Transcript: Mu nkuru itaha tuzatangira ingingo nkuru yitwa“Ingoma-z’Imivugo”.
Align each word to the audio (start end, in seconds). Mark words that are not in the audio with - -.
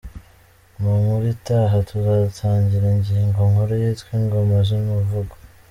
Mu 0.79 0.91
nkuru 0.99 1.25
itaha 1.35 1.77
tuzatangira 1.89 2.85
ingingo 2.95 3.39
nkuru 3.51 3.73
yitwa“Ingoma-z’Imivugo”. 3.81 5.33